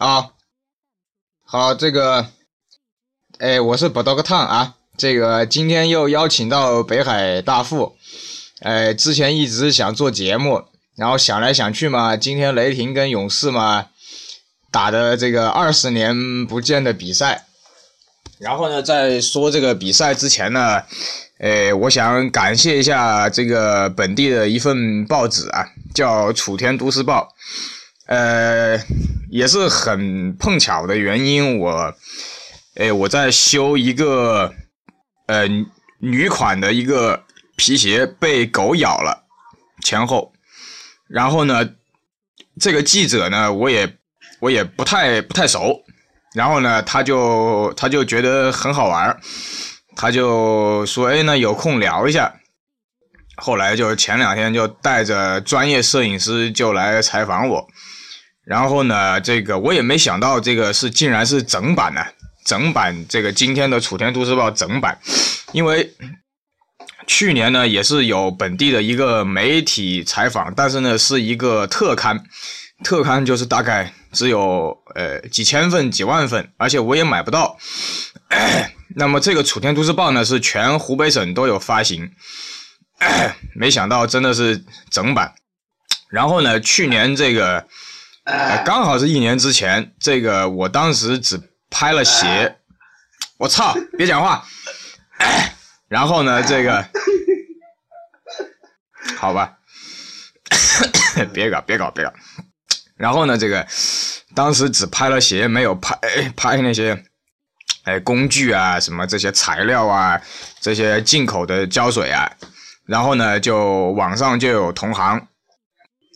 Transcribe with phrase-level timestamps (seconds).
[0.00, 0.30] 啊，
[1.44, 2.26] 好，这个，
[3.38, 4.76] 哎，我是不倒个汤啊。
[4.96, 7.96] 这个今天又邀请到北海大富，
[8.62, 10.64] 哎，之前一直想做节目，
[10.96, 13.88] 然后想来想去嘛，今天雷霆跟勇士嘛
[14.70, 17.44] 打的这个二十年不见的比赛，
[18.38, 20.82] 然后呢，在说这个比赛之前呢，
[21.40, 27.34] 哎，我想感谢一下这个本地的一份报纸啊，叫《楚天都市报》。
[28.10, 28.76] 呃，
[29.30, 31.94] 也是很碰巧的原因，我，
[32.74, 34.52] 哎，我在修一个，
[35.28, 35.46] 呃，
[36.00, 37.22] 女款的一个
[37.56, 39.26] 皮鞋被狗咬了，
[39.84, 40.32] 前后，
[41.08, 41.70] 然后呢，
[42.60, 43.96] 这个记者呢，我也
[44.40, 45.80] 我也不太不太熟，
[46.34, 49.16] 然后呢，他就他就觉得很好玩
[49.94, 52.34] 他就说，哎，那有空聊一下，
[53.36, 57.68] 后来就前两天就带着专业摄影师就来采访我。
[58.44, 62.04] 然后呢，这个我也没想到，这个是竟然是整版的，
[62.44, 64.98] 整版这个今天的《楚天都市报》整版，
[65.52, 65.92] 因为
[67.06, 72.24] 去年呢也是有本地的一个媒体采访，但是呢是一个特刊，
[72.82, 77.58] 特刊就是大概只有呃几千份、几万份，而且我也买不到。
[78.96, 82.10] 那么这个《楚天都市报》呢是全湖北省都有发行，
[83.54, 85.34] 没想到真的是整版。
[86.08, 87.66] 然后呢，去年这个。
[88.64, 92.58] 刚好是一年之前，这个我当时只拍了鞋，
[93.38, 94.46] 我操，别讲话。
[95.88, 96.86] 然后呢，这个，
[99.16, 99.58] 好吧，
[101.32, 102.12] 别搞，别搞，别搞。
[102.96, 103.66] 然后呢，这个
[104.34, 105.98] 当时只拍了鞋，没有拍
[106.36, 107.04] 拍那些，
[107.84, 110.20] 哎，工具啊，什么这些材料啊，
[110.60, 112.30] 这些进口的胶水啊。
[112.86, 115.26] 然后呢，就网上就有同行，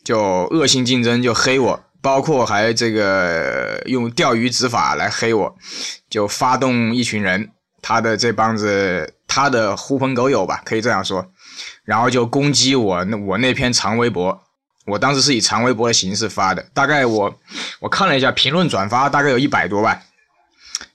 [0.05, 1.85] 就恶性竞争，就黑我。
[2.05, 5.57] 包括还这个用钓鱼执法来黑我，
[6.11, 7.49] 就发动一群人，
[7.81, 11.27] 他的这帮子他的狐朋狗友吧，可以这样说，
[11.83, 14.39] 然后就攻击我那我那篇长微博，
[14.85, 17.35] 我当时是以长微博的形式发的，大概我
[17.81, 19.99] 我看了一下评论转发大概有一百多万，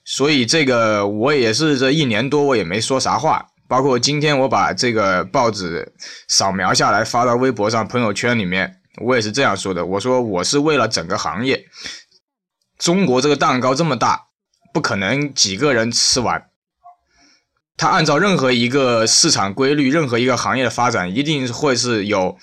[0.06, 5.92] 所以这个我也是这一年多我也没说啥话，包括今天我把这个报纸
[6.28, 8.76] 扫描下来发到微博上朋友圈里面。
[9.02, 11.66] 我也是这样说的，我说我是为了整个行业。
[12.78, 14.28] 中国这个蛋糕这么大，
[14.74, 16.50] 不可能几个人吃完。
[17.76, 22.38] 它按照任何一个市场规律，任何一个行业的发展，一定会是有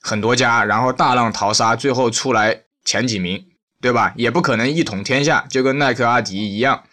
[0.00, 3.46] 很多家，然后大浪淘沙，最后出来前几名，
[3.80, 4.12] 对吧？
[4.16, 6.84] 也不可能一统天下，就跟耐克、阿迪一样，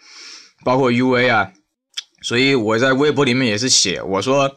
[0.64, 1.52] 包括 UA 啊。
[2.22, 4.56] 所以我在微博里面也是写，我说，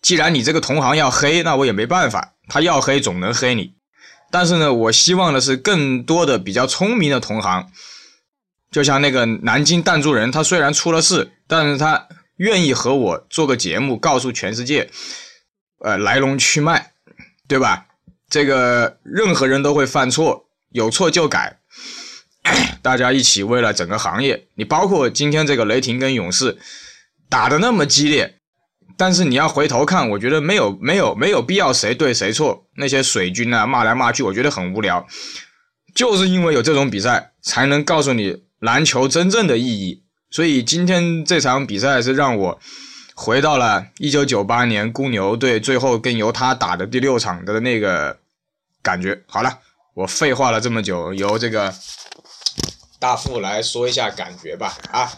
[0.00, 3.74] 既然你这个同行要黑，那我也没办法，他要黑总能黑你。
[4.32, 7.70] 但是呢，我希望的是更多的比较聪明的同行，
[8.70, 14.90] 就像那个南京弹珠人，他虽然出了事，但是他愿意和我做个节目，告诉全世界，
[15.84, 16.92] 呃，来龙去脉，
[17.46, 17.86] 对吧？
[18.30, 21.58] 这个任何人都会犯错，有错就改，
[22.80, 26.56] 大家一起为了整个行业，你包括今天这个雷霆跟勇士
[27.28, 28.38] 打的那么激烈。
[28.96, 35.06] 但是你要回头看，我觉得没有没有没有必要谁对谁错，那些水军啊骂来骂去，我觉得很无聊。
[35.94, 40.02] 就是因为有这种比赛，才能告诉你篮球真正的意义。
[40.30, 42.58] 所以今天这场比赛是让我
[43.14, 48.18] 回到了一九九八年公牛队最后跟犹他打的第六场的那个
[48.82, 49.22] 感觉。
[49.26, 49.58] 好了，
[49.92, 51.74] 我废话了这么久，由这个
[52.98, 54.78] 大富来说一下感觉吧。
[54.90, 55.12] 啊，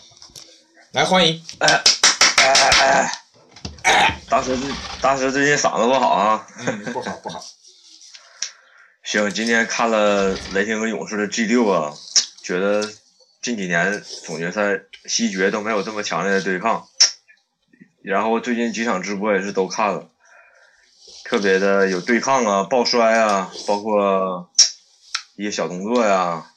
[0.90, 1.40] 来欢迎。
[4.28, 4.56] 大师，
[5.00, 6.46] 大师最近嗓子不好啊？
[6.58, 7.44] 嗯，不好不好。
[9.04, 11.94] 行，今天看了雷霆和勇士的 G 六啊，
[12.42, 12.90] 觉得
[13.42, 16.88] 近几年总决赛西决都没有这么强烈的对抗。
[18.02, 20.10] 然后最近几场直播也是都看了，
[21.24, 24.50] 特别的有对抗啊、抱摔啊，包括
[25.36, 26.50] 一些小动作呀，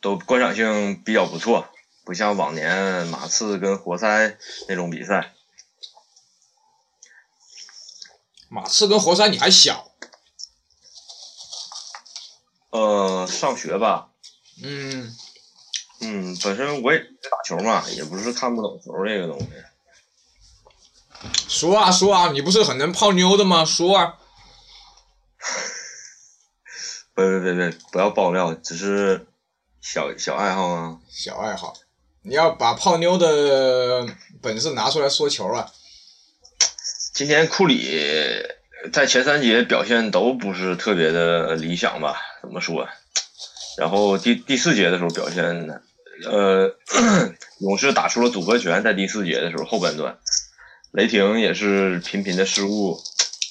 [0.00, 1.68] 都观赏性比较不错，
[2.04, 4.36] 不像往年马刺跟活塞
[4.68, 5.32] 那种比赛。
[8.54, 9.90] 马刺跟活塞你还小，
[12.70, 14.10] 呃，上学吧。
[14.62, 15.12] 嗯，
[15.98, 19.48] 嗯，本身我也打球嘛，也不是看不懂球这个东西。
[21.48, 23.64] 说啊说啊，你不是很能泡妞的吗？
[23.64, 24.20] 说啊。
[27.16, 29.26] 别别别别，不要爆料，只是
[29.80, 31.00] 小小爱好啊。
[31.10, 31.74] 小爱好，
[32.22, 34.06] 你要把泡妞的
[34.40, 35.72] 本事拿出来说球啊。
[37.14, 37.96] 今天库里
[38.92, 42.20] 在前三节表现都不是特别的理想吧？
[42.42, 42.88] 怎么说？
[43.78, 45.44] 然后第第四节的时候表现，
[46.28, 46.74] 呃，
[47.62, 50.18] 勇士打出了组合拳，在第四节的时候后半段，
[50.90, 52.98] 雷霆也是频频的失误，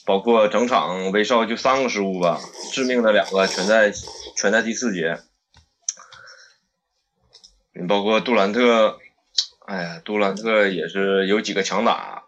[0.05, 2.41] 包括整场威少就三个失误吧，
[2.73, 3.93] 致命的两个全在
[4.35, 5.21] 全在第四节。
[7.73, 8.99] 你包括杜兰特，
[9.67, 12.22] 哎呀，杜兰特也是有几个强打，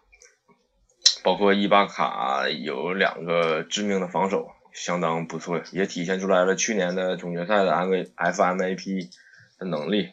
[1.26, 9.10] 包括伊巴卡有两个致命的防守，相当不错，也体现出来了去年的总决赛的 M V F M A P
[9.58, 10.12] 的能力。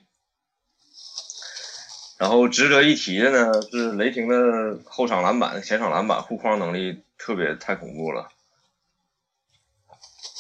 [2.18, 8.30] 然后值得一提的呢是雷霆的后场篮板、前场篮板护框能力特别太恐怖了，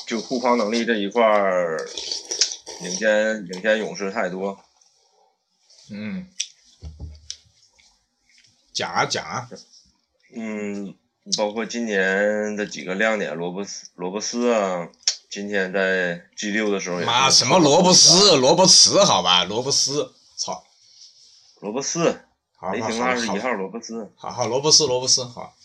[0.07, 1.77] 就护框能力这一块儿
[2.81, 4.59] 领先领先勇士太多。
[5.91, 6.25] 嗯，
[8.73, 9.47] 讲啊讲啊，
[10.35, 10.95] 嗯，
[11.37, 14.89] 包括今年的几个亮点，罗伯斯罗伯斯啊，
[15.29, 20.63] 今天在 G 六的时候也妈什么罗伯斯、罗伯茨，好吧，罗伯斯，操，
[21.61, 22.25] 罗伯斯，
[22.71, 25.55] 雷霆二十一号罗伯斯，好好罗伯斯罗伯斯好，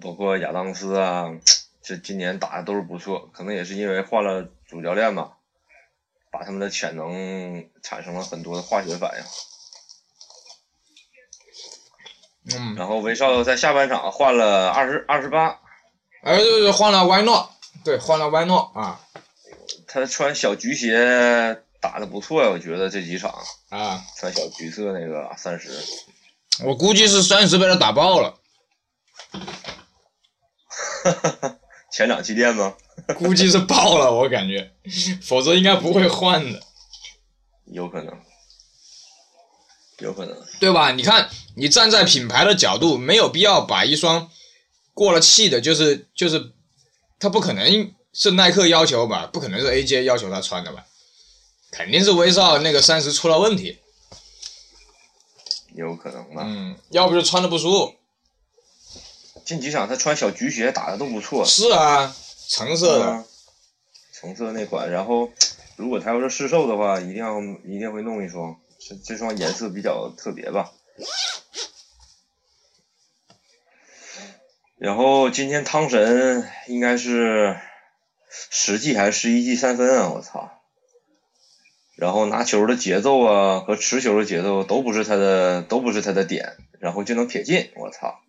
[0.00, 1.30] 包括亚当斯啊，
[1.82, 5.36] 这今年打的都是不错，可能也是因为换了主教练吧，
[6.32, 9.24] 把他们的潜能产生了很多的化学反应。
[12.52, 15.58] 嗯，然后威少在下半场换了二十二十八，
[16.22, 17.50] 哎对对，换了歪诺，
[17.84, 19.00] 对，换了歪诺啊
[19.86, 23.32] 他穿小橘鞋打的不错呀，我觉得这几场
[23.70, 25.70] 啊，穿小橘色那个三十。
[26.64, 28.34] 我估计是三十被他打爆了，
[31.90, 32.74] 前场气垫吗？
[33.18, 34.70] 估计是爆了，我感觉，
[35.22, 36.60] 否则应该不会换的。
[37.66, 38.16] 有可能，
[39.98, 40.36] 有可能。
[40.60, 40.92] 对吧？
[40.92, 44.30] 你看，你站在品牌的角度，没有必要把一双
[44.92, 46.52] 过了气的，就是就是，
[47.18, 49.26] 他不可能是耐克要求吧？
[49.32, 50.84] 不可能是 AJ 要求他穿的吧？
[51.70, 53.78] 肯定是威少那个三十出了问题，
[55.74, 56.44] 有可能吧。
[56.46, 57.94] 嗯，要不就穿的不舒服。
[59.44, 62.14] 近几场他穿小橘鞋打的都不错，是啊，
[62.48, 63.24] 橙色的，嗯
[64.12, 64.90] 橙色那款。
[64.90, 65.28] 然后，
[65.76, 68.56] 如果他要是试售的话，一定要一定会弄一双。
[68.86, 70.72] 这这双颜色比较特别吧。
[74.76, 77.58] 然后今天汤神应该是
[78.50, 80.10] 十记还是十一记三分啊！
[80.10, 80.50] 我操！
[81.96, 88.20] 然后拿球的节奏啊和持球的节奏都不是他的都不是他的点，然后就能撇进，我操！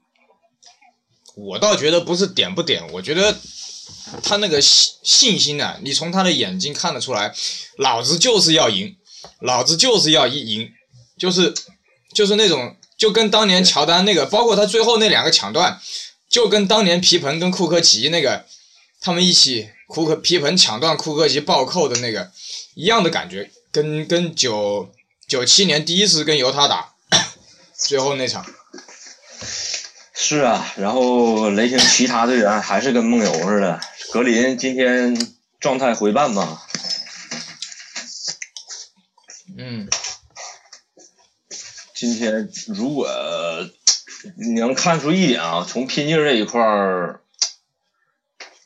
[1.36, 3.36] 我倒觉得不是点不点，我觉得
[4.24, 7.34] 他那个信信心啊，你从他的眼睛看得出来，
[7.78, 8.96] 老子就是要赢，
[9.40, 10.72] 老子就是要一赢，
[11.18, 11.54] 就是
[12.14, 15.80] 就是那种，就跟当年乔丹那个，包括他最后那两个抢断，
[16.30, 18.46] 就跟当年皮蓬跟库克奇那个，
[19.02, 22.32] 他们一起库克皮蓬抢断库克奇暴扣的那个
[22.74, 24.90] 一样的感觉，跟跟九
[25.28, 26.94] 九七年第一次跟犹他打
[27.78, 28.46] 最后那场。
[30.18, 33.80] 是啊，然后雷霆其他队员还是跟梦游似的。
[34.12, 36.65] 格林今天状态回半吧，
[39.68, 39.90] 嗯，
[41.96, 43.10] 今天如果
[44.38, 47.22] 你能看出一点啊，从拼劲这一块儿，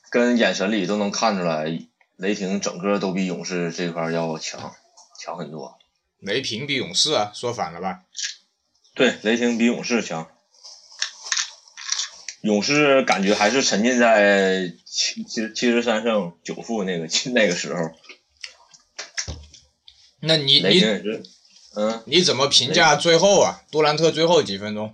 [0.09, 1.79] 跟眼神里都能看出来，
[2.17, 4.75] 雷霆整个都比勇士这块儿要强，
[5.17, 5.79] 强很多。
[6.19, 8.01] 雷霆比勇士啊，说反了吧？
[8.93, 10.29] 对，雷霆比勇士强。
[12.41, 17.89] 勇士感觉还是沉浸在七七七十三胜九负那个那个时候，
[20.21, 20.83] 那你你，
[21.75, 23.61] 嗯，你怎么评价最后啊？
[23.71, 24.93] 杜兰特最后几分钟？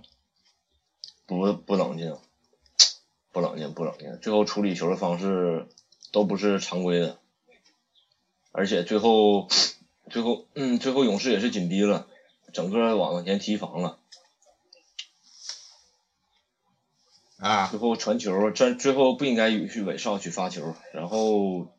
[1.26, 2.16] 不不冷静，
[3.32, 4.18] 不冷静，不冷静。
[4.20, 5.66] 最后处理球的方式
[6.12, 7.18] 都不是常规的，
[8.52, 9.48] 而且最后
[10.10, 12.06] 最后嗯，最后勇士也是紧逼了，
[12.52, 13.98] 整个往前提防了。
[17.38, 21.74] 啊，最后传球，这最后不应该允许韦少去发球，然后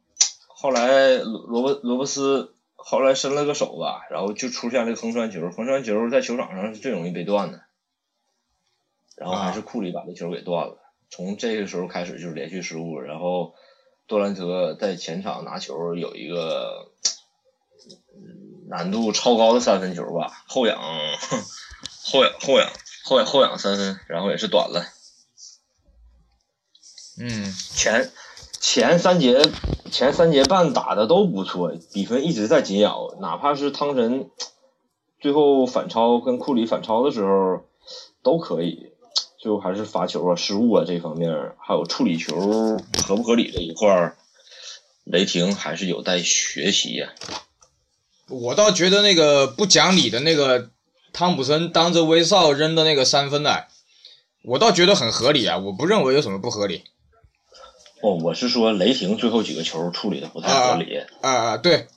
[0.48, 7.64] 后来罗罗伯罗伯斯后来伸了个手吧，然后就出现了个横传球，横传球在球场上是最容易被断的，
[9.18, 10.78] 然后还是库里把这球给断了，
[11.10, 13.56] 从这个时候开始就是连续失误，然后
[14.08, 16.92] 杜兰特在前场拿球有一个
[18.16, 22.72] 嗯难度超高的三分球吧，后仰后仰后仰
[23.04, 24.86] 后仰后仰三分，然后也是短了。
[27.20, 28.12] 嗯，前
[28.60, 29.42] 前三节
[29.92, 34.30] 前三节半打的都不错，比分一直在紧咬，哪怕是汤神
[35.20, 37.62] 最后反超跟库里反超的时候
[38.24, 38.92] 都可以，
[39.42, 42.36] 就还是罚球啊、失误啊这方面，还有处理球
[43.06, 44.16] 合不合理这一块，
[45.06, 47.10] 雷霆还是有待学习呀。
[48.30, 50.70] 我倒觉得那个不讲理的那个
[51.14, 53.64] 汤普森当着威少扔的那个三分呢，
[54.44, 56.84] 我倒觉得很合理啊，我不认为有什么不合理。
[58.02, 60.98] 哦，我是说雷霆最后几个球处理的不太合理。
[61.22, 61.88] 啊啊，对。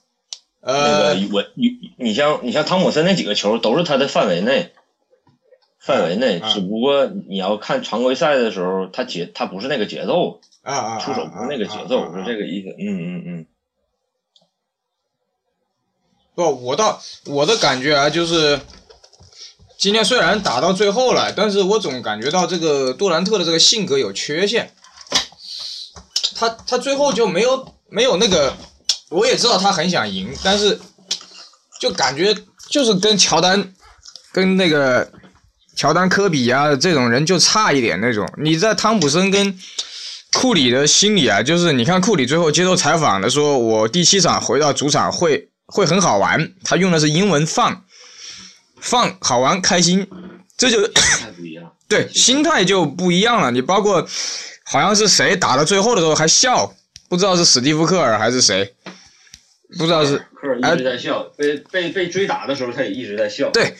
[0.63, 4.73] 那呃个，我你你像你像汤普森那几个球都是他的范围内，
[5.79, 12.75] 范围内，啊只不过你要看常规赛的时候，他节他不是那个节奏，啊啊，出手不是那个节奏，是这个意思。
[12.79, 13.47] 嗯嗯嗯。
[16.35, 18.61] 不，我倒我的感觉啊，就是
[19.79, 24.71] 今天虽然打到最后了，但是我总感觉到这个杜兰特的这个性格有缺陷。
[26.41, 28.57] 他他最后就没有没有那个，
[29.11, 30.81] 我也知道他很想赢，但是
[31.79, 32.35] 就感觉
[32.71, 33.75] 就是跟乔丹
[34.33, 35.07] 跟那个
[35.77, 38.27] 乔丹、科比啊这种人就差一点那种。
[38.39, 39.59] 你在汤普森跟
[40.33, 47.85] 库里的心里啊，就是你看库里最后接受采访的说，我第七场回到主场会会很好玩，他用的是英文放
[48.81, 50.09] 放好玩开心，
[50.57, 50.91] 这就。
[51.89, 53.51] 对心态就不一样了。
[53.51, 54.07] 你包括
[54.71, 56.73] 好像是谁打到最后的时候还笑，
[57.09, 58.73] 不知道是史蒂夫科尔还是谁，
[59.77, 63.51] 不知道是科尔一直在笑，被被被追打的时候他也一直在笑。
[63.51, 63.75] 对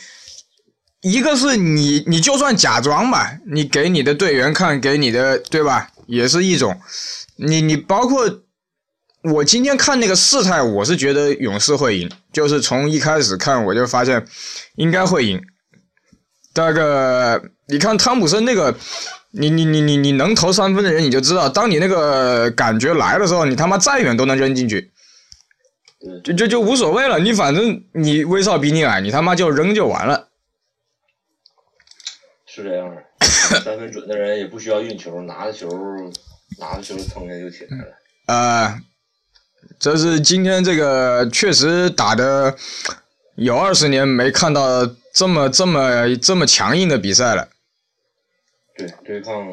[1.01, 6.77] 一个是你你就算假装吧，你给你的队员看，给你的对吧，也是一种。
[7.37, 8.41] 你你包括
[9.23, 14.27] 我今天看那个事态，我是觉得勇士会赢，就是从一开始看我就发现
[14.75, 15.41] 应该会赢。
[16.53, 18.75] 那个你看汤普森那个，
[19.31, 24.91] 你你你你你能投三分的人，你就知道，当你那个感觉来的时候，你他妈再远都能扔进去。
[26.23, 30.29] 就就就无所谓了，你反正你威少比你矮，你他妈就扔就完了。
[32.47, 33.03] 是这样的，
[33.59, 35.69] 三分准的人也不需要运球，拿着球
[36.59, 37.93] 拿着球蹭下就起来了。
[38.25, 38.81] 呃，
[39.79, 42.55] 这是今天这个确实打的
[43.35, 47.47] 有二十年没看到这么这么这么强硬的比赛了。
[48.87, 49.47] 对，对抗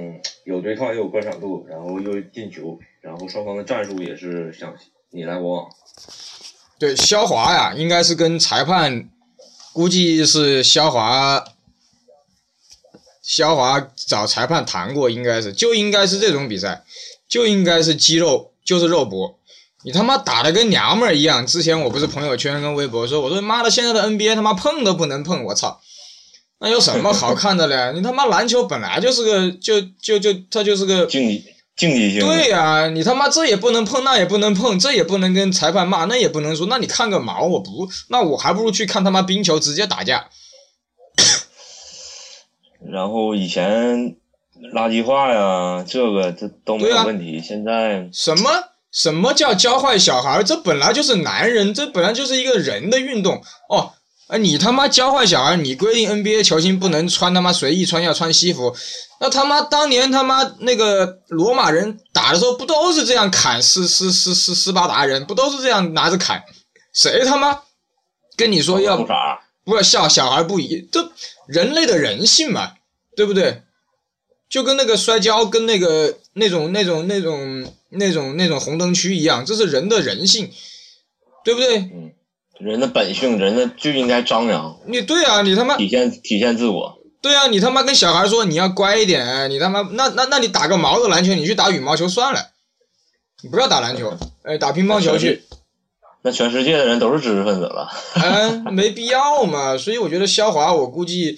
[0.45, 4.75] 有对抗，又有观赏度，然后又进球，然后双方的战术也是像
[5.11, 5.69] 你来我往。
[6.79, 9.09] 对，肖华呀，应该是跟裁判，
[9.73, 11.45] 估计是肖华，
[13.23, 16.85] 肖华找裁判谈过，应该是就应该是这种比赛，
[17.29, 19.39] 就应该是肌肉就是肉搏，
[19.83, 21.47] 你他妈打的跟娘们儿一样。
[21.47, 25.81] 之前我不是朋友圈跟微博说，我说妈的，现在的 NBA 他妈碰都不能碰，我操，
[26.61, 27.93] 那有什么好看的嘞？
[27.95, 31.45] 你他妈篮球本来就是个就就就它就是个竞技
[31.77, 32.21] 竞技性。
[32.21, 37.45] 对呀、你他妈这也不能碰，那也不能碰，这也不能跟裁判骂，那也不能说，那你看个毛！
[37.45, 40.29] 我不，那我还不如去看他妈冰球直接打架。
[42.91, 44.17] 然后以前
[44.75, 47.41] 垃圾话呀，这个这都没有问题。
[47.41, 48.51] 现在什么
[48.91, 50.43] 什么叫教坏小孩？
[50.43, 53.93] 这本来就是男人，这本来就是一个人的运动哦。
[54.29, 58.75] 啊，你他妈教坏小孩，你规定 NBA 球星不能穿他妈随意穿，要穿西服。
[59.21, 66.45] 那他妈当年他妈那个罗马人打的时候，不都是这样砍斯斯斯斯斯巴达人，不都是这样拿着砍？
[66.95, 67.63] 谁他妈
[68.37, 68.99] 跟你说要？
[69.65, 71.13] 不要笑小孩不一，这
[71.47, 72.73] 人类的人性嘛，
[73.15, 73.63] 对不对？
[74.49, 80.51] 就跟那个摔跤，跟那个那种那种那种那种那种红灯区一样，这是人的人性，
[81.45, 82.15] 对不对？
[82.59, 86.99] 人的本性，人的就应该张扬，你对啊，你他妈体现体现自我。
[87.21, 92.51] 对啊，你他妈跟小孩说你要乖一点，你他妈那那那你打个毛的篮球，你去打羽毛球算了，
[93.43, 95.43] 你不要打篮球，哎，打乒乓球去，
[96.23, 97.89] 那全世界的人都是知识分子了。
[98.15, 99.77] 哎， 没必要嘛。
[99.77, 101.37] 所以我觉得肖华，我估计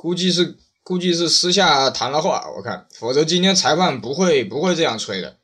[0.00, 5.36] 估计是估计是私下谈了话，我看，否则今天裁判不会不会这样吹的。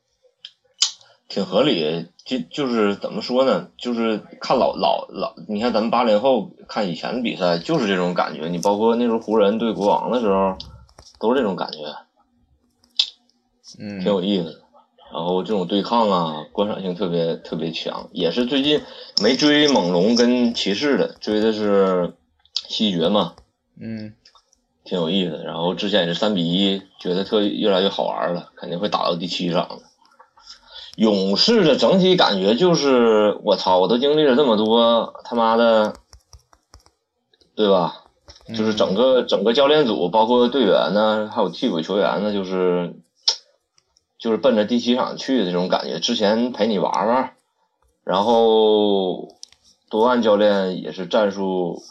[1.28, 3.68] 挺合理，就就是怎么说呢？
[3.76, 8.48] 就是看老老老，你看咱们八零后看以前的比赛，就是这种感觉。
[8.48, 10.56] 你包括那时候湖人对国王的时候，
[11.18, 11.78] 都是这种感觉，
[13.76, 14.62] 挺嗯，有意思的。
[15.12, 18.80] 然后这种对抗啊，观赏性特别特别强，也是最近
[19.20, 22.14] 没追猛龙跟骑士的，追的是
[22.68, 23.34] 西决嘛，
[23.78, 24.14] 嗯，
[24.84, 25.42] 挺有意思。
[25.44, 29.91] 然后之前也是三比一，觉得特越来越好玩了，肯定会打到第七场的。
[30.96, 35.94] 勇士的整体感觉就是，我操，我都经历了这么多，他妈的，
[37.54, 38.04] 对吧？
[38.48, 42.96] 就是整个整个教练组，包括队员呢，还有替补球员呢，就是
[44.18, 45.98] 就是奔着第七场去的这种感觉。
[46.00, 47.34] 之前陪你玩玩，
[48.04, 49.28] 然后
[49.88, 51.82] 多万教练也是战术，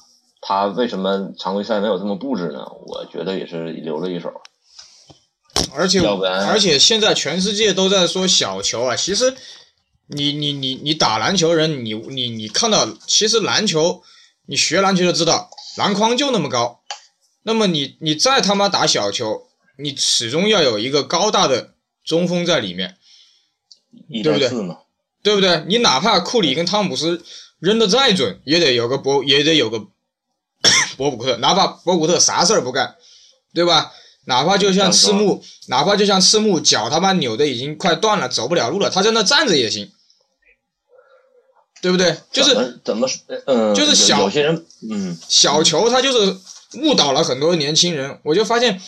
[0.41, 2.67] 他为什么常规赛没有这么布置呢？
[2.86, 4.41] 我觉得也是留了一手。
[5.73, 9.35] 而且要不然而且现在全世界都在说小球啊，其实
[10.07, 14.03] 你你你你打篮球人，你你你看到，其实篮球，
[14.45, 16.81] 你学篮球就知道，篮筐就那么高，
[17.43, 19.47] 那么你你再他妈打小球，
[19.77, 21.73] 你始终要有一个高大的
[22.03, 22.97] 中锋在里面，
[24.23, 24.49] 对不对
[25.23, 25.63] 对不对？
[25.67, 27.23] 你哪怕库里跟汤普斯
[27.59, 29.79] 扔的再准，也得有个博，也得有个
[30.97, 32.95] 博古特，哪怕博古特啥事儿不干，
[33.53, 33.93] 对吧？
[34.31, 39.91] 哪怕就像赤木，哪怕就像赤木脚他妈扭的已经快断了，走不了路了，他在那站着也行，
[41.81, 42.15] 对不对？
[42.31, 46.38] 就是怎么说嗯，就是小有些人嗯小球他就是
[46.79, 48.79] 误导了很多年轻人，我就发现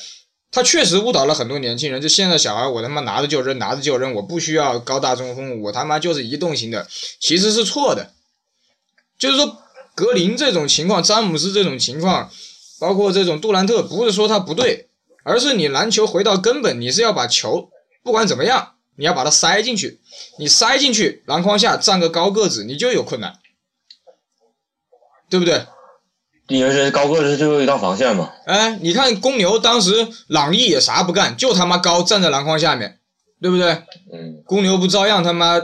[0.50, 2.02] 他确实误导了很多年轻人。
[2.02, 6.88] 就现在小孩，我他妈拿着就扔，拿着就扔，我不需要高大中锋，我他妈就是移动型的，
[7.20, 8.14] 其实是错的。
[9.20, 9.58] 就是说，
[9.94, 12.32] 格林这种情况，詹姆斯这种情况，
[12.80, 14.88] 包括这种杜兰特，不是说他不对，
[15.24, 17.70] 而是你篮球回到根本，你是要把球
[18.04, 20.02] 不管怎么样，你要把它塞进去。
[20.38, 23.40] 你塞进去，篮筐下站个高个子，你就有困难，
[25.30, 25.66] 对不对？
[26.50, 33.00] 因为是高个是最后一道防线嘛，哎，你看公牛当时朗逸也啥不干，就他妈高站在篮筐下面，
[33.42, 33.72] 对不对？
[34.12, 35.62] 嗯，公牛不照样他妈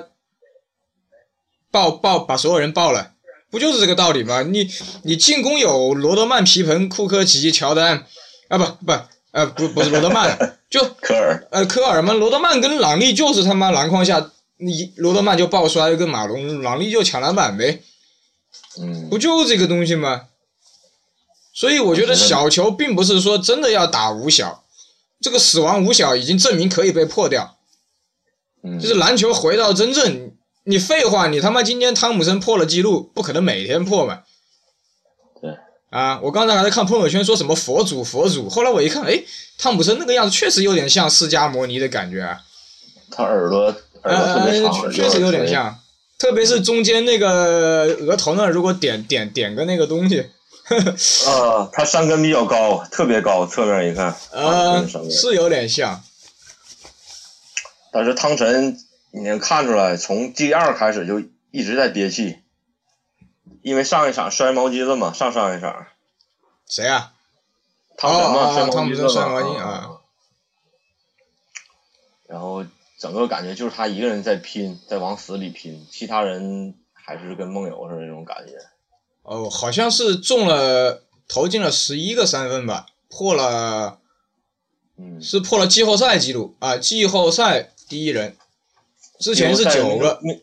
[1.69, 3.11] 爆爆把所有人爆了，
[3.51, 4.41] 不就是这个道理吗？
[4.43, 4.69] 你
[5.03, 8.05] 你进攻有罗德曼、皮蓬、库科奇、乔丹，
[8.47, 8.93] 啊不不
[9.31, 17.81] 呃不不是罗德曼，就 科尔呃科尔嘛，罗德曼跟朗利就是他妈篮筐下，你罗德曼就爆摔跟马龙，朗利就抢篮板呗。
[18.81, 20.23] 嗯不就这个东西吗？
[21.53, 24.63] 所以我觉得小球并不是说真的要打五小，
[25.19, 27.57] 这个死亡五小已经证明可以被破掉。
[28.63, 30.31] 嗯，就是篮球回到真正，
[30.63, 34.23] 你废话，你他妈今天汤姆森破了记录，不可能每天破嘛。
[35.91, 35.99] 对。
[35.99, 39.23] 啊，我刚才还在看朋友圈说什么佛祖佛祖，后来我一看，哎，
[39.57, 42.39] 汤姆森那个样子确实有点像释迦摩尼的感觉啊，
[43.11, 45.79] 他耳朵耳朵特别长，呃，确实有点像，
[46.17, 50.19] 特别是中间那个额头那儿，如果点点点个那个东西，
[51.27, 56.03] 啊，他山根比较高，特别高，侧面一看，呃啊，是有点像。
[57.91, 58.77] 但是汤神
[59.09, 62.35] 你能看出来，从第二开始就一直在憋气，
[63.61, 65.87] 因为上一场摔毛巾了嘛，上上一场
[66.67, 67.13] 谁啊？
[67.97, 69.97] 汤神嘛，摔毛巾了嘛。
[72.27, 72.65] 然后
[72.97, 78.53] 整个感觉就是他一个人在拼，在往死里拼，其他人还是跟梦游似的那种感觉。
[79.23, 83.99] 哦，好像是中了，投进了十一个三分吧，破了
[84.97, 88.37] 嗯，是破了季后赛记录啊，季后赛第一人，
[89.19, 90.39] 之前是九个，那。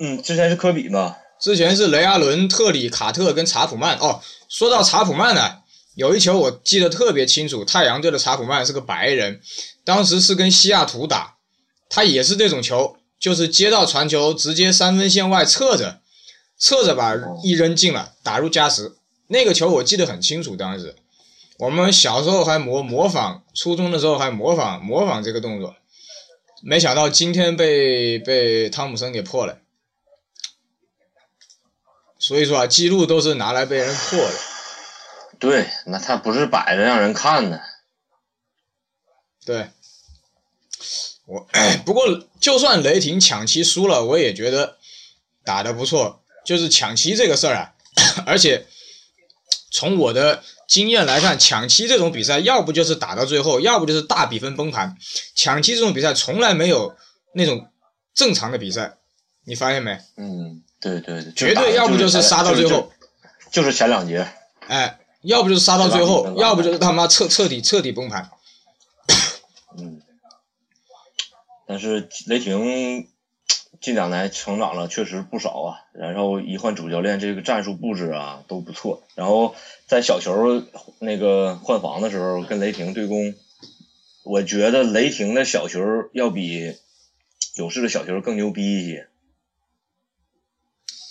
[0.00, 3.96] 嗯，之前是科比嘛，之前是雷阿伦、特里、卡特跟查普曼。
[3.98, 5.58] 哦，说到查普曼呢，
[5.94, 9.40] 有一球我记得特别清楚，太阳队的查普曼是个白人，
[9.84, 11.36] 当时是跟西雅图打，
[11.88, 16.00] 他也是这种球，就是接到传球直接三分线外侧着，
[16.58, 18.96] 侧着把一扔进了，打入加时。
[19.28, 20.96] 那个球我记得很清楚，当时
[21.58, 25.76] 我们小时候还模模仿，初中的时候还模仿模仿这个动作，
[26.62, 29.58] 没想到今天被被汤姆森给破了。
[32.18, 34.34] 所以说啊，记录都是拿来被人破的。
[35.38, 37.60] 对，那他不是摆着让人看的。
[39.46, 39.70] 对，
[41.26, 41.48] 我
[41.86, 44.76] 不过就算雷霆抢七输了，我也觉得
[45.44, 46.22] 打得不错。
[46.44, 47.74] 就是抢七这个事儿啊，
[48.24, 48.66] 而且
[49.70, 54.96] 从我的经验来看，抢七这种比赛，要不就是打到最后，要不就是大比分崩盘。
[55.34, 56.96] 抢七这种比赛从来没有
[57.34, 57.70] 那种
[58.14, 58.96] 正常的比赛，
[59.48, 59.98] 你发现没？
[60.18, 62.92] 嗯，对对对，绝对要不就是杀到最后，就
[63.50, 64.28] 就是前两节。
[64.66, 68.30] 哎，要不就是杀到最后，要不就是他妈彻彻底彻底崩盘。
[69.78, 70.02] 嗯，
[71.66, 73.08] 但是雷霆
[73.80, 79.02] 近两年成长了确实不少啊，然后一换主教练，这个战术布置啊都不错。
[79.14, 79.54] 然后
[79.86, 80.62] 在小球
[80.98, 83.34] 那个换防的时候跟雷霆对攻，
[84.24, 85.80] 我觉得雷霆的小球
[86.12, 86.76] 要比
[87.56, 89.08] 勇士的小球更牛逼一些。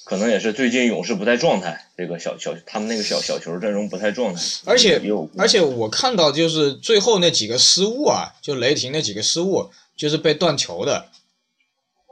[0.07, 5.01] 可能也是最近勇士不太状态，这个小小他们那个小小球阵容不太状态，而且
[5.37, 11.09] 而且我看到就是最后那几个失误啊，就雷霆那几个失误，就是被断球的。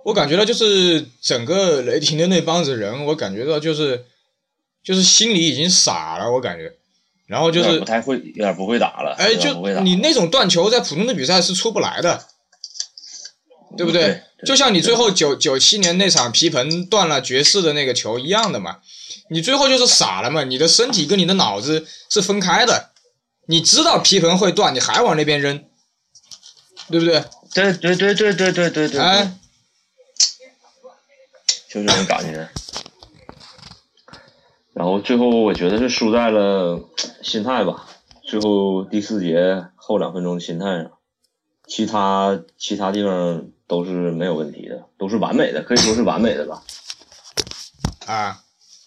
[0.04, 4.04] 我感觉到就是整个雷霆的那帮子人，我感觉到就是
[4.84, 6.74] 就是心里已经傻了，我感觉。
[7.28, 9.54] 然后就是不太会，有点不会打了，哎，就
[9.84, 12.26] 你那种断球在普通的比赛是出不来的，
[13.78, 14.04] 对不对？
[14.04, 18.80] 对就像你最后九九七年那场皮蓬断了爵士的那个球一样的嘛，
[19.30, 22.92] 你最后就是傻了嘛，你的身体跟你的脑子是分开的，
[23.48, 25.64] 你知道皮蓬会断，你还往那边扔，
[26.90, 27.24] 对不对？
[27.54, 29.32] 对对对对对对对对，哎，
[31.70, 32.50] 就这种感觉。
[34.74, 36.90] 然后最后我觉得是输在了
[37.24, 37.88] 心态吧，
[38.28, 40.92] 最后第四节后两分钟的心态上，
[41.66, 46.64] 其他其他地方都是没有问题的，都是完美的，可以说是完美的吧。
[48.06, 48.44] 啊，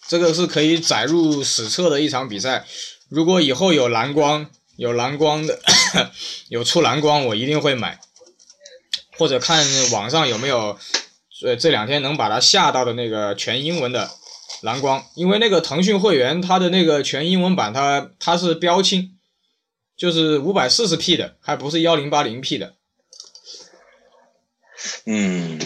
[0.07, 2.65] 这个是可以载入史册的一场比赛。
[3.09, 5.59] 如果以后有蓝光，有蓝光的，
[6.47, 7.99] 有出蓝光，我一定会买，
[9.17, 10.77] 或者看网上有没有，
[11.43, 14.09] 呃，这两天能把它下到的那个全英文的
[14.61, 19.17] 蓝光，因为那个腾讯会员它的那个全英文版它它是标清，
[19.97, 22.75] 就是五百四十 P 的，还不是幺零八零 P 的。
[25.05, 25.59] 嗯，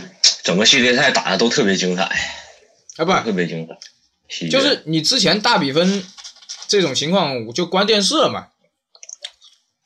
[0.43, 2.04] 整个系列赛打的都特别精彩，
[2.97, 3.78] 啊不，特别精彩。
[4.49, 6.04] 就是你之前大比分
[6.67, 8.47] 这种情况我就关电视了嘛，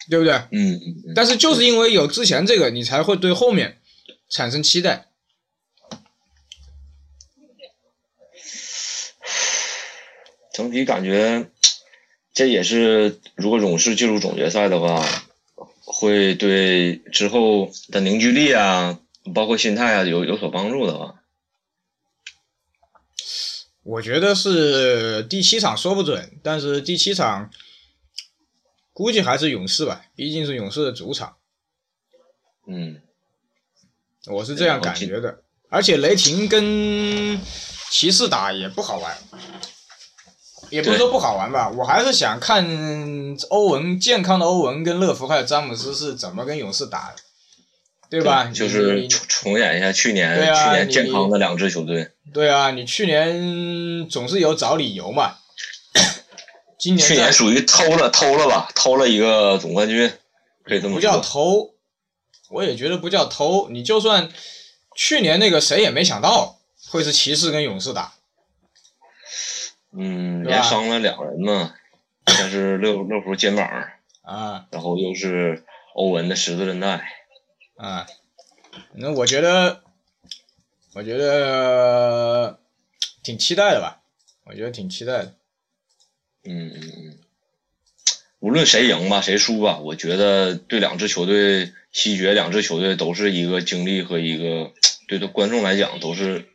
[0.10, 0.34] 对不对？
[0.52, 3.80] 嗯嗯嗯，但是就是因为有之前这个，你才会对后面
[4.30, 5.08] 产生期待。
[10.54, 11.50] 整体感觉
[12.34, 15.06] 这也是，如果勇士进入总决赛的话，
[15.84, 19.00] 会对之后的凝聚力啊，
[19.34, 21.16] 包括心态啊有有所帮助的吧。
[23.84, 27.50] 我觉得是第七场说不准，但是第七场
[28.92, 31.38] 估计还是勇士吧，毕竟是勇士的主场，
[32.68, 33.02] 嗯，
[34.26, 35.44] 我是这样感觉的。
[35.70, 37.40] 而且雷霆跟
[37.90, 39.18] 骑士打也不好玩，
[40.70, 42.66] 也不是说不好玩吧，我还是想看
[43.50, 47.22] 欧文健康的欧文跟乐福还有詹姆斯是怎么跟勇士打的，
[48.10, 48.48] 对吧？
[48.48, 52.12] 你就是重重演一下去年、啊去年健康的两支球队。
[52.34, 55.38] 对啊，你去年总是有找理由嘛。
[56.80, 60.12] 今年去年属于偷了偷了吧，偷了一个总冠军，
[60.64, 61.20] 可以这么不叫。
[61.20, 61.74] 偷，
[62.50, 63.68] 我也觉得不叫偷。
[63.70, 64.30] 你就算
[64.96, 68.14] 去年那个谁也没想到会是骑士跟勇士打，
[69.98, 71.74] 嗯，连伤了两人嘛，
[72.28, 73.68] 先是六六福肩膀，
[74.22, 75.66] 啊然后又是
[75.96, 77.17] 欧文的十字韧带。
[77.78, 78.08] 啊，
[78.94, 79.84] 那我觉得，
[80.94, 82.60] 我觉得
[83.24, 84.02] 挺期待的吧，
[84.46, 85.36] 我觉得挺期待的。
[86.44, 87.18] 嗯嗯嗯，
[88.40, 94.74] 无论谁赢吧，谁输吧，我觉得对两支球队西决两支球队都是一个经历和一个
[95.08, 96.48] 对的观众来讲都是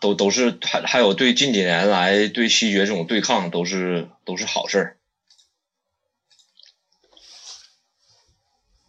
[0.00, 4.97] 都都是还还有对近几年来对西决这种对抗都是都是好事儿。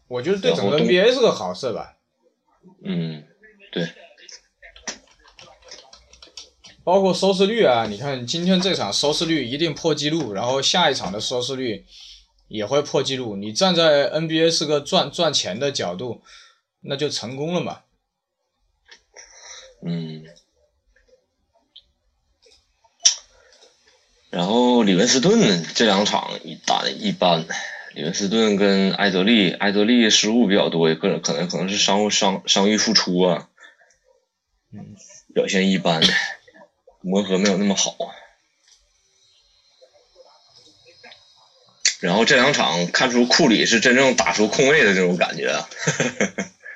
[0.10, 1.96] 我觉得对整个 NBA 是个好事吧，
[2.84, 3.26] 嗯，
[3.72, 3.88] 对，
[6.84, 11.86] 包括收视率啊，你看今天这场收视率一定破纪录，然后下一场的收视率
[12.48, 13.36] 也会破纪录。
[13.36, 16.24] 你站在 NBA 是个赚赚钱的角度，
[16.82, 17.84] 那就成功了嘛。
[19.86, 20.26] 嗯。
[24.32, 27.46] 然后里文斯顿这两场一打的一般，
[27.96, 33.50] 李文斯顿跟埃德利，埃德利失误比较多，也可能可能可能是伤伤伤愈复出啊，
[34.72, 34.96] 嗯，
[35.34, 36.02] 表现一般，
[37.02, 37.96] 磨合没有那么好。
[42.00, 45.68] 然后这两场看出库里是真正打出空位的这种感觉啊，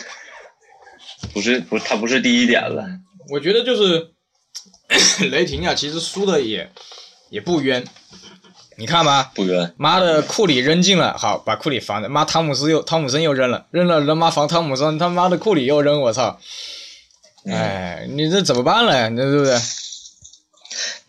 [1.33, 2.85] 不是不是他不是第一点了，
[3.29, 4.11] 我觉得就是
[5.29, 6.69] 雷霆啊，其实输的也
[7.29, 7.85] 也不冤。
[8.77, 9.73] 你看吧，不冤。
[9.77, 12.09] 妈的，库里扔进了，好把库里防着。
[12.09, 16.39] 妈，汤姆斯又汤姆森又扔了，扔了他妈防汤姆森，他妈的库里又扔，我操！
[17.45, 19.09] 嗯哎，你这怎么办了？
[19.09, 19.59] 你这对不对？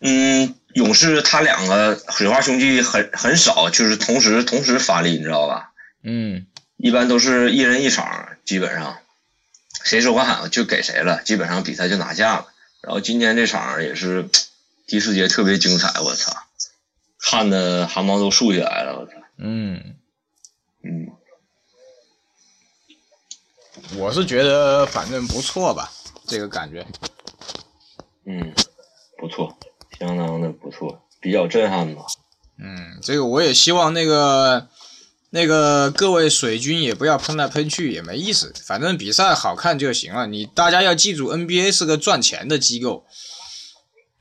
[0.01, 5.71] 嗯，勇士他两个水花兄弟很很少，就是同时同时发力，你知道吧？
[6.03, 6.45] 嗯，
[6.77, 8.97] 一般都是一人一场，基本上
[9.83, 12.45] 谁说话喊就给谁了，基本上比赛就拿下了。
[12.81, 14.29] 然后今天这场也是
[14.85, 16.35] 第四节特别精彩，我操，
[17.25, 19.95] 看的汗毛都竖起来了，我操，嗯，
[20.83, 21.07] 嗯
[23.97, 25.91] 我是觉得反正不错吧，
[26.27, 26.85] 这个感觉。
[28.25, 28.53] 嗯，
[29.17, 29.57] 不错，
[29.99, 32.03] 相当的不错，比较震撼吧。
[32.57, 34.67] 嗯，这个我也希望那个
[35.31, 38.53] 那个各位水军也不要喷来喷去，也没意思。
[38.65, 40.25] 反正比赛好看就行了。
[40.27, 43.05] 你大家要记住，NBA 是个赚钱的机构，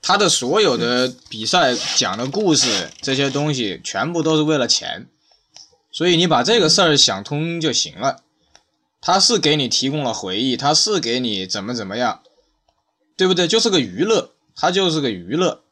[0.06, 5.06] 他的所有的比赛讲的故事这些东西，全部都是为了钱。
[5.90, 8.18] 所以你把这个事儿想通就行了。
[9.00, 12.20] 他是给你提供了回忆，他是给你怎么怎么样，
[13.16, 13.48] 对不对？
[13.48, 15.62] 就是个娱乐，他就是个娱乐。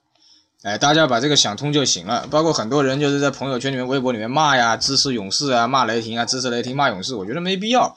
[0.63, 2.27] 哎，大家把这个想通就行了。
[2.31, 7.95] 包括很多人就是在朋友圈里面、微博里面骂呀，支持勇士啊，骂雷霆啊，支持雷霆骂勇士，我觉得没必要。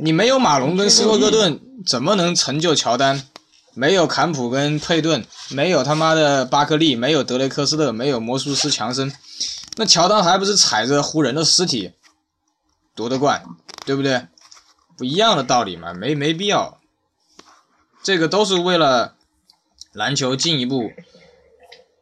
[0.00, 3.26] 你没有马龙跟斯托克顿，怎么能成就乔丹？
[3.74, 9.12] 没有坎普跟佩顿，没有他妈的巴克利，没有德雷克斯勒，没有魔术师强森，
[9.76, 11.92] 那乔丹还不是踩着湖人的尸体
[12.94, 13.44] 夺得冠，
[13.84, 14.28] 对不对？
[14.96, 16.80] 不一样的道理嘛，没没必要。
[18.04, 19.16] 这个都是为了
[19.92, 20.92] 篮球进一步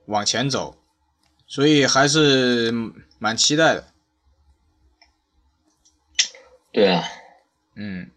[0.05, 0.77] 往前走，
[1.47, 2.71] 所以还是
[3.19, 3.85] 蛮期待的。
[6.71, 7.05] 对啊，
[7.77, 8.11] 嗯，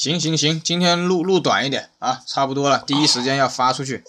[0.00, 4.02] 行行行，今天录录短一点啊，差不多了，第一时间要发出去。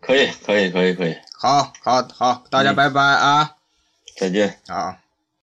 [0.00, 3.56] 可以可以可以可以，好，好，好，大家嗯拜拜啊，
[4.16, 4.60] 再见。
[4.68, 5.01] 好。